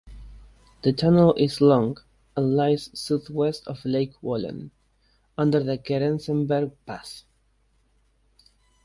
The 0.81 0.93
tunnel 0.93 1.35
is 1.35 1.61
long 1.61 1.99
and 2.35 2.55
lies 2.55 2.89
south-west 2.91 3.67
of 3.67 3.85
Lake 3.85 4.15
Walen, 4.23 4.71
under 5.37 5.61
the 5.63 5.77
Kerenzerberg 5.77 6.71
Pass. 6.87 7.23